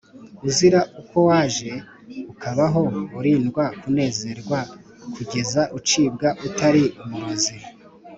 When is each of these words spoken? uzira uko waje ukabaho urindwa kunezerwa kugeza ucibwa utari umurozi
uzira 0.47 0.79
uko 1.01 1.17
waje 1.27 1.71
ukabaho 2.33 2.81
urindwa 3.19 3.63
kunezerwa 3.79 4.59
kugeza 5.13 5.61
ucibwa 5.77 6.27
utari 6.47 6.83
umurozi 7.05 7.55